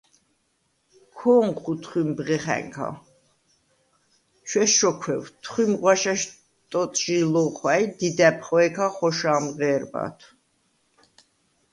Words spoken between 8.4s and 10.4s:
ხვე̄ქა ხოშა̄მ ღე̄რბათვ.